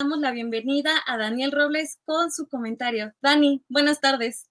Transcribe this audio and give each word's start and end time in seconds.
Damos 0.00 0.20
la 0.20 0.30
bienvenida 0.30 0.92
a 1.08 1.16
Daniel 1.16 1.50
Robles 1.50 1.98
con 2.04 2.30
su 2.30 2.46
comentario. 2.46 3.14
Dani, 3.20 3.64
buenas 3.68 4.00
tardes. 4.00 4.46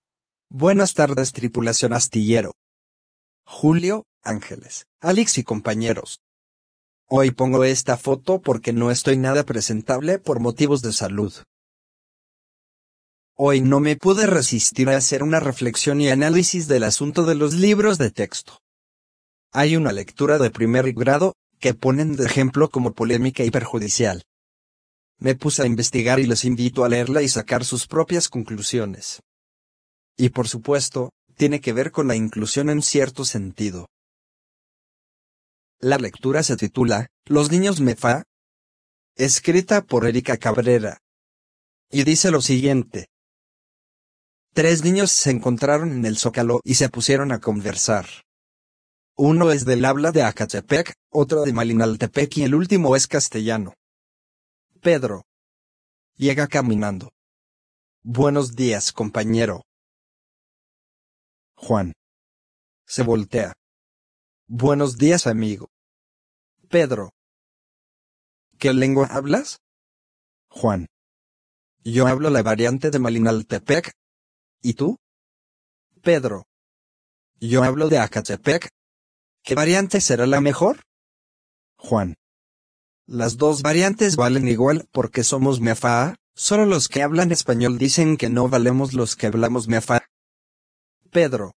Buenas 0.50 0.94
tardes, 0.94 1.32
tripulación 1.32 1.94
astillero. 1.94 2.52
Julio, 3.46 4.04
Ángeles, 4.24 4.88
Alex 5.00 5.38
y 5.38 5.46
compañeros. 5.46 6.20
Hoy 7.08 7.32
pongo 7.32 7.64
esta 7.64 7.96
foto 7.96 8.42
porque 8.42 8.74
no 8.74 8.92
estoy 8.92 9.16
nada 9.16 9.46
presentable 9.46 10.20
por 10.20 10.42
motivos 10.42 10.82
de 10.82 10.92
salud. 10.92 11.34
Hoy 13.34 13.62
no 13.62 13.80
me 13.80 13.96
pude 13.96 14.28
resistir 14.28 14.90
a 14.90 14.98
hacer 14.98 15.24
una 15.24 15.40
reflexión 15.40 16.02
y 16.02 16.10
análisis 16.10 16.68
del 16.68 16.84
asunto 16.84 17.24
de 17.24 17.36
los 17.36 17.54
libros 17.54 17.98
de 17.98 18.12
texto. 18.12 18.60
Hay 19.54 19.78
una 19.78 19.94
lectura 19.94 20.40
de 20.40 20.52
primer 20.52 20.92
grado, 20.92 21.36
que 21.58 21.74
ponen 21.74 22.18
de 22.18 22.26
ejemplo 22.26 22.70
como 22.70 22.92
polémica 22.92 23.46
y 23.46 23.50
perjudicial. 23.50 24.24
Me 25.20 25.36
puse 25.36 25.64
a 25.64 25.66
investigar 25.66 26.20
y 26.20 26.28
les 26.28 26.46
invito 26.46 26.84
a 26.84 26.90
leerla 26.90 27.22
y 27.22 27.28
sacar 27.28 27.66
sus 27.66 27.88
propias 27.88 28.30
conclusiones. 28.30 29.22
Y 30.16 30.30
por 30.30 30.48
supuesto, 30.48 31.12
tiene 31.36 31.62
que 31.62 31.74
ver 31.74 31.92
con 31.92 32.08
la 32.08 32.16
inclusión 32.16 32.70
en 32.70 32.82
cierto 32.82 33.26
sentido. 33.26 33.88
La 35.80 35.98
lectura 35.98 36.42
se 36.44 36.58
titula 36.58 37.08
Los 37.26 37.52
niños 37.52 37.82
Mefa, 37.82 38.24
escrita 39.16 39.82
por 39.82 40.06
Erika 40.06 40.38
Cabrera. 40.38 41.00
Y 41.92 42.04
dice 42.04 42.32
lo 42.32 42.42
siguiente. 42.42 43.08
Tres 44.54 44.84
niños 44.84 45.12
se 45.12 45.30
encontraron 45.30 45.92
en 45.92 46.06
el 46.06 46.18
zócalo 46.18 46.62
y 46.64 46.76
se 46.76 46.90
pusieron 46.90 47.32
a 47.32 47.40
conversar. 47.40 48.08
Uno 49.16 49.52
es 49.52 49.66
del 49.66 49.86
habla 49.86 50.12
de 50.12 50.24
Acatepec, 50.24 50.94
otro 51.12 51.44
de 51.44 51.54
Malinaltepec 51.54 52.38
y 52.38 52.44
el 52.44 52.56
último 52.56 52.96
es 52.96 53.08
castellano. 53.08 53.74
Pedro. 54.78 55.26
Llega 56.16 56.48
caminando. 56.48 57.10
Buenos 58.04 58.56
días, 58.56 58.92
compañero. 58.92 59.64
Juan. 61.56 61.94
Se 62.86 63.04
voltea. 63.04 63.54
Buenos 64.48 64.98
días, 64.98 65.28
amigo. 65.28 65.70
Pedro. 66.70 67.12
¿Qué 68.58 68.74
lengua 68.74 69.08
hablas? 69.08 69.58
Juan. 70.50 70.88
Yo 71.84 72.08
hablo 72.08 72.30
la 72.30 72.44
variante 72.44 72.90
de 72.92 73.00
Malinaltepec. 73.00 73.92
¿Y 74.62 74.74
tú? 74.74 74.98
Pedro. 76.02 76.46
Yo 77.40 77.64
hablo 77.64 77.90
de 77.90 78.00
Acatepec. 78.00 78.70
¿Qué 79.44 79.56
variante 79.56 80.02
será 80.02 80.26
la 80.26 80.42
mejor? 80.42 80.84
Juan. 81.78 82.16
Las 83.08 83.38
dos 83.38 83.62
variantes 83.62 84.18
valen 84.18 84.50
igual 84.50 84.90
porque 84.92 85.24
somos 85.24 85.62
mefa, 85.62 86.16
solo 86.36 86.66
los 86.66 86.90
que 86.90 87.04
hablan 87.04 87.32
español 87.32 87.78
dicen 87.78 88.18
que 88.18 88.28
no 88.28 88.50
valemos 88.50 88.94
los 88.94 89.16
que 89.16 89.28
hablamos 89.28 89.70
mefa. 89.70 90.06
Pedro. 91.10 91.54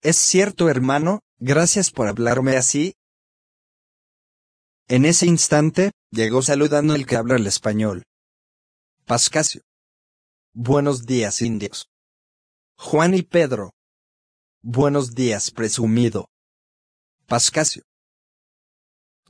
Es 0.00 0.16
cierto, 0.16 0.70
hermano, 0.70 1.20
gracias 1.38 1.90
por 1.90 2.08
hablarme 2.08 2.56
así. 2.56 2.94
En 4.88 5.04
ese 5.04 5.26
instante, 5.26 5.92
llegó 6.10 6.40
saludando 6.40 6.94
el 6.94 7.04
que 7.04 7.16
habla 7.16 7.36
el 7.36 7.46
español. 7.46 8.04
Pascasio. 9.04 9.60
Buenos 10.54 11.04
días, 11.04 11.42
indios. 11.42 11.90
Juan 12.78 13.12
y 13.12 13.22
Pedro. 13.22 13.74
Buenos 14.62 15.14
días, 15.14 15.50
presumido. 15.50 16.26
Pascasio. 17.26 17.82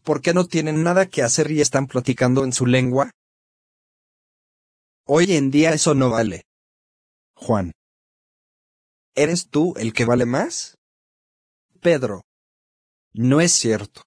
¿Por 0.04 0.20
qué 0.20 0.34
no 0.34 0.46
tienen 0.46 0.82
nada 0.82 1.06
que 1.06 1.22
hacer 1.22 1.50
y 1.50 1.62
están 1.62 1.86
platicando 1.86 2.44
en 2.44 2.52
su 2.52 2.66
lengua? 2.66 3.10
Hoy 5.06 5.32
en 5.32 5.50
día 5.50 5.72
eso 5.72 5.94
no 5.94 6.10
vale. 6.10 6.44
Juan. 7.34 7.72
¿Eres 9.14 9.48
tú 9.48 9.72
el 9.78 9.94
que 9.94 10.04
vale 10.04 10.26
más? 10.26 10.76
Pedro. 11.80 12.22
No 13.14 13.40
es 13.40 13.52
cierto. 13.52 14.02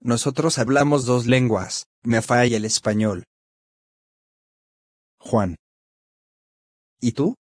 Nosotros 0.00 0.58
hablamos 0.58 1.06
dos 1.06 1.26
lenguas, 1.26 1.86
me 2.02 2.20
falla 2.20 2.58
el 2.58 2.66
español. 2.66 3.24
Juan. 5.18 5.56
¿Y 7.00 7.12
tú? 7.12 7.34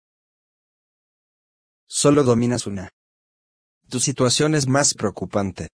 Solo 1.88 2.22
dominas 2.22 2.66
una. 2.66 2.90
Tu 3.88 3.98
situación 3.98 4.54
es 4.54 4.68
más 4.68 4.94
preocupante. 4.94 5.68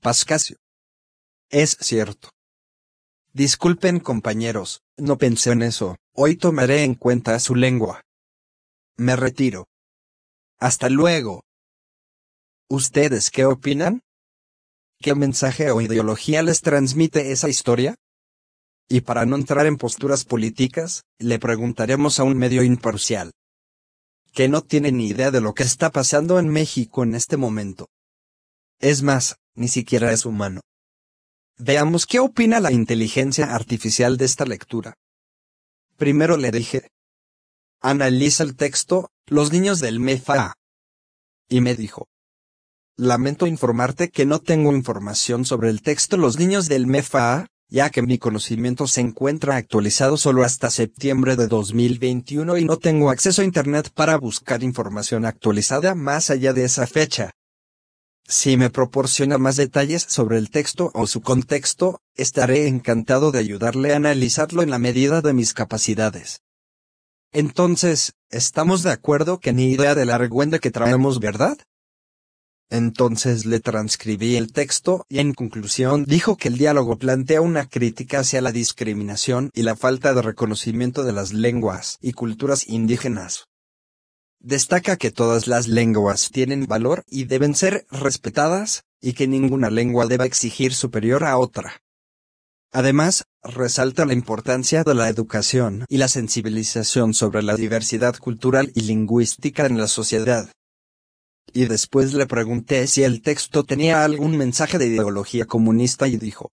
Pascasio. 0.00 0.58
Es 1.50 1.76
cierto. 1.80 2.30
Disculpen 3.32 3.98
compañeros, 3.98 4.82
no 4.96 5.18
pensé 5.18 5.50
en 5.50 5.62
eso, 5.62 5.96
hoy 6.12 6.36
tomaré 6.36 6.84
en 6.84 6.94
cuenta 6.94 7.38
su 7.40 7.56
lengua. 7.56 8.02
Me 8.96 9.16
retiro. 9.16 9.66
Hasta 10.58 10.88
luego. 10.88 11.44
¿Ustedes 12.68 13.30
qué 13.30 13.44
opinan? 13.44 14.02
¿Qué 15.00 15.14
mensaje 15.14 15.70
o 15.72 15.80
ideología 15.80 16.42
les 16.42 16.60
transmite 16.60 17.32
esa 17.32 17.48
historia? 17.48 17.96
Y 18.88 19.00
para 19.00 19.26
no 19.26 19.36
entrar 19.36 19.66
en 19.66 19.78
posturas 19.78 20.24
políticas, 20.24 21.04
le 21.18 21.38
preguntaremos 21.38 22.20
a 22.20 22.24
un 22.24 22.38
medio 22.38 22.62
imparcial. 22.62 23.32
Que 24.32 24.48
no 24.48 24.62
tiene 24.62 24.92
ni 24.92 25.08
idea 25.08 25.30
de 25.30 25.40
lo 25.40 25.54
que 25.54 25.64
está 25.64 25.90
pasando 25.90 26.38
en 26.38 26.48
México 26.48 27.02
en 27.02 27.14
este 27.14 27.36
momento. 27.36 27.88
Es 28.80 29.02
más, 29.02 29.36
ni 29.54 29.68
siquiera 29.68 30.12
es 30.12 30.24
humano. 30.24 30.60
Veamos 31.58 32.06
qué 32.06 32.20
opina 32.20 32.60
la 32.60 32.70
inteligencia 32.70 33.52
artificial 33.54 34.16
de 34.16 34.24
esta 34.24 34.44
lectura. 34.44 34.94
Primero 35.96 36.36
le 36.36 36.52
dije. 36.52 36.88
Analiza 37.80 38.44
el 38.44 38.54
texto, 38.54 39.10
los 39.26 39.52
niños 39.52 39.80
del 39.80 39.98
MEFA. 39.98 40.54
Y 41.48 41.60
me 41.60 41.74
dijo. 41.74 42.06
Lamento 42.96 43.48
informarte 43.48 44.10
que 44.10 44.26
no 44.26 44.40
tengo 44.40 44.72
información 44.72 45.44
sobre 45.44 45.70
el 45.70 45.82
texto 45.82 46.16
Los 46.16 46.38
niños 46.38 46.68
del 46.68 46.86
MEFA, 46.86 47.46
ya 47.68 47.90
que 47.90 48.02
mi 48.02 48.18
conocimiento 48.18 48.86
se 48.86 49.00
encuentra 49.00 49.56
actualizado 49.56 50.16
solo 50.16 50.44
hasta 50.44 50.70
septiembre 50.70 51.34
de 51.34 51.48
2021 51.48 52.58
y 52.58 52.64
no 52.64 52.76
tengo 52.76 53.10
acceso 53.10 53.42
a 53.42 53.44
Internet 53.44 53.90
para 53.92 54.16
buscar 54.16 54.62
información 54.62 55.24
actualizada 55.24 55.96
más 55.96 56.30
allá 56.30 56.52
de 56.52 56.64
esa 56.64 56.86
fecha. 56.86 57.32
Si 58.30 58.58
me 58.58 58.68
proporciona 58.68 59.38
más 59.38 59.56
detalles 59.56 60.04
sobre 60.06 60.36
el 60.36 60.50
texto 60.50 60.90
o 60.92 61.06
su 61.06 61.22
contexto, 61.22 62.02
estaré 62.14 62.68
encantado 62.68 63.32
de 63.32 63.38
ayudarle 63.38 63.94
a 63.94 63.96
analizarlo 63.96 64.62
en 64.62 64.68
la 64.68 64.78
medida 64.78 65.22
de 65.22 65.32
mis 65.32 65.54
capacidades. 65.54 66.42
Entonces, 67.32 68.12
¿estamos 68.28 68.82
de 68.82 68.90
acuerdo 68.90 69.40
que 69.40 69.54
ni 69.54 69.70
idea 69.70 69.94
del 69.94 70.10
argüende 70.10 70.60
que 70.60 70.70
traemos, 70.70 71.20
verdad? 71.20 71.56
Entonces 72.68 73.46
le 73.46 73.60
transcribí 73.60 74.36
el 74.36 74.52
texto 74.52 75.06
y 75.08 75.20
en 75.20 75.32
conclusión 75.32 76.04
dijo 76.04 76.36
que 76.36 76.48
el 76.48 76.58
diálogo 76.58 76.98
plantea 76.98 77.40
una 77.40 77.66
crítica 77.66 78.20
hacia 78.20 78.42
la 78.42 78.52
discriminación 78.52 79.48
y 79.54 79.62
la 79.62 79.74
falta 79.74 80.12
de 80.12 80.20
reconocimiento 80.20 81.02
de 81.02 81.14
las 81.14 81.32
lenguas 81.32 81.96
y 82.02 82.12
culturas 82.12 82.68
indígenas. 82.68 83.46
Destaca 84.40 84.96
que 84.96 85.10
todas 85.10 85.48
las 85.48 85.66
lenguas 85.66 86.30
tienen 86.30 86.66
valor 86.66 87.02
y 87.08 87.24
deben 87.24 87.54
ser 87.54 87.86
respetadas, 87.90 88.84
y 89.00 89.12
que 89.12 89.26
ninguna 89.26 89.70
lengua 89.70 90.06
deba 90.06 90.26
exigir 90.26 90.74
superior 90.74 91.24
a 91.24 91.38
otra. 91.38 91.82
Además, 92.70 93.24
resalta 93.42 94.04
la 94.04 94.12
importancia 94.12 94.84
de 94.84 94.94
la 94.94 95.08
educación 95.08 95.86
y 95.88 95.96
la 95.96 96.08
sensibilización 96.08 97.14
sobre 97.14 97.42
la 97.42 97.56
diversidad 97.56 98.16
cultural 98.16 98.70
y 98.74 98.82
lingüística 98.82 99.66
en 99.66 99.78
la 99.78 99.88
sociedad. 99.88 100.50
Y 101.52 101.64
después 101.64 102.12
le 102.12 102.26
pregunté 102.26 102.86
si 102.86 103.04
el 103.04 103.22
texto 103.22 103.64
tenía 103.64 104.04
algún 104.04 104.36
mensaje 104.36 104.76
de 104.78 104.86
ideología 104.86 105.46
comunista 105.46 106.06
y 106.06 106.18
dijo, 106.18 106.50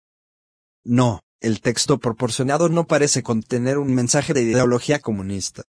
no, 0.83 1.21
el 1.39 1.61
texto 1.61 1.99
proporcionado 1.99 2.67
no 2.67 2.85
parece 2.85 3.23
contener 3.23 3.77
un 3.77 3.93
mensaje 3.93 4.33
de 4.33 4.41
ideología 4.41 4.99
comunista. 4.99 5.63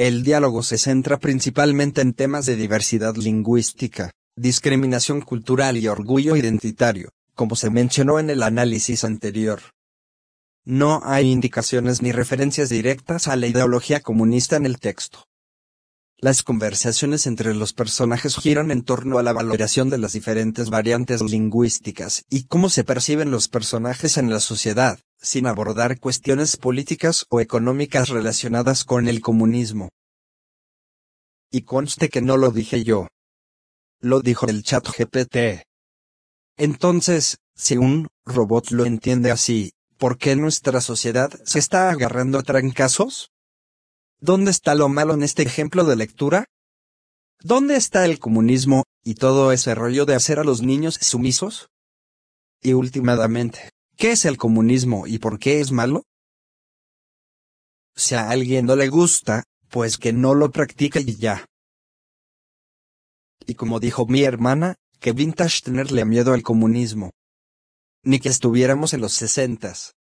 El 0.00 0.22
diálogo 0.22 0.62
se 0.62 0.78
centra 0.78 1.18
principalmente 1.18 2.00
en 2.00 2.14
temas 2.14 2.46
de 2.46 2.56
diversidad 2.56 3.16
lingüística, 3.16 4.12
discriminación 4.34 5.20
cultural 5.20 5.76
y 5.76 5.88
orgullo 5.88 6.36
identitario, 6.36 7.10
como 7.34 7.54
se 7.54 7.68
mencionó 7.68 8.18
en 8.18 8.30
el 8.30 8.42
análisis 8.42 9.04
anterior. 9.04 9.60
No 10.64 11.02
hay 11.04 11.30
indicaciones 11.30 12.00
ni 12.00 12.12
referencias 12.12 12.70
directas 12.70 13.28
a 13.28 13.36
la 13.36 13.46
ideología 13.46 14.00
comunista 14.00 14.56
en 14.56 14.64
el 14.64 14.78
texto. 14.80 15.26
Las 16.22 16.42
conversaciones 16.42 17.26
entre 17.26 17.54
los 17.54 17.72
personajes 17.72 18.36
giran 18.36 18.70
en 18.70 18.82
torno 18.82 19.18
a 19.18 19.22
la 19.22 19.32
valoración 19.32 19.88
de 19.88 19.96
las 19.96 20.12
diferentes 20.12 20.68
variantes 20.68 21.22
lingüísticas 21.22 22.26
y 22.28 22.44
cómo 22.44 22.68
se 22.68 22.84
perciben 22.84 23.30
los 23.30 23.48
personajes 23.48 24.18
en 24.18 24.28
la 24.28 24.40
sociedad, 24.40 25.00
sin 25.16 25.46
abordar 25.46 25.98
cuestiones 25.98 26.58
políticas 26.58 27.24
o 27.30 27.40
económicas 27.40 28.10
relacionadas 28.10 28.84
con 28.84 29.08
el 29.08 29.22
comunismo. 29.22 29.88
Y 31.50 31.62
conste 31.62 32.10
que 32.10 32.20
no 32.20 32.36
lo 32.36 32.50
dije 32.50 32.84
yo. 32.84 33.08
Lo 33.98 34.20
dijo 34.20 34.46
el 34.46 34.62
chat 34.62 34.86
GPT. 34.86 35.64
Entonces, 36.58 37.38
si 37.54 37.78
un 37.78 38.08
robot 38.26 38.72
lo 38.72 38.84
entiende 38.84 39.30
así, 39.30 39.72
¿por 39.96 40.18
qué 40.18 40.36
nuestra 40.36 40.82
sociedad 40.82 41.30
se 41.46 41.58
está 41.58 41.88
agarrando 41.88 42.38
a 42.38 42.42
trancazos? 42.42 43.30
¿Dónde 44.20 44.50
está 44.50 44.74
lo 44.74 44.88
malo 44.90 45.14
en 45.14 45.22
este 45.22 45.42
ejemplo 45.42 45.84
de 45.84 45.96
lectura? 45.96 46.44
¿Dónde 47.42 47.76
está 47.76 48.04
el 48.04 48.18
comunismo 48.18 48.84
y 49.02 49.14
todo 49.14 49.50
ese 49.50 49.74
rollo 49.74 50.04
de 50.04 50.14
hacer 50.14 50.38
a 50.38 50.44
los 50.44 50.60
niños 50.60 50.96
sumisos? 51.00 51.70
Y 52.60 52.74
últimamente, 52.74 53.70
¿qué 53.96 54.12
es 54.12 54.26
el 54.26 54.36
comunismo 54.36 55.06
y 55.06 55.18
por 55.18 55.38
qué 55.38 55.60
es 55.60 55.72
malo? 55.72 56.04
Si 57.96 58.14
a 58.14 58.28
alguien 58.28 58.66
no 58.66 58.76
le 58.76 58.88
gusta, 58.88 59.44
pues 59.70 59.96
que 59.96 60.12
no 60.12 60.34
lo 60.34 60.50
practique 60.50 61.00
y 61.00 61.16
ya. 61.16 61.46
Y 63.46 63.54
como 63.54 63.80
dijo 63.80 64.04
mi 64.04 64.22
hermana, 64.22 64.74
que 65.00 65.12
vintage 65.12 65.62
tenerle 65.62 66.04
miedo 66.04 66.34
al 66.34 66.42
comunismo. 66.42 67.10
Ni 68.02 68.20
que 68.20 68.28
estuviéramos 68.28 68.92
en 68.92 69.00
los 69.00 69.14
sesentas. 69.14 69.94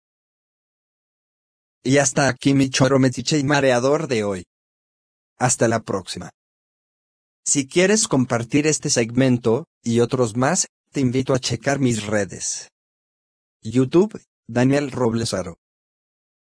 Y 1.86 1.98
hasta 1.98 2.26
aquí 2.26 2.52
mi 2.52 2.68
choro 2.68 2.98
metiche 2.98 3.38
y 3.38 3.44
mareador 3.44 4.08
de 4.08 4.24
hoy. 4.24 4.44
Hasta 5.38 5.68
la 5.68 5.78
próxima. 5.78 6.30
Si 7.44 7.68
quieres 7.68 8.08
compartir 8.08 8.66
este 8.66 8.90
segmento, 8.90 9.66
y 9.84 10.00
otros 10.00 10.36
más, 10.36 10.66
te 10.90 10.98
invito 10.98 11.32
a 11.32 11.38
checar 11.38 11.78
mis 11.78 12.04
redes. 12.04 12.72
YouTube, 13.62 14.20
Daniel 14.48 14.90
Roblesaro. 14.90 15.58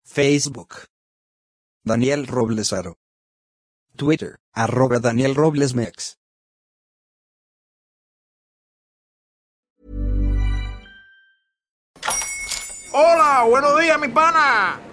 Facebook. 0.05 0.85
Daniel 1.83 2.25
Roblesaro. 2.25 2.95
Twitter, 3.97 4.37
arroba 4.53 4.99
Daniel 4.99 5.35
Roblesmex. 5.35 6.19
Hola, 12.93 13.43
buenos 13.49 13.77
días, 13.81 13.99
mi 13.99 14.07
pana. 14.07 14.92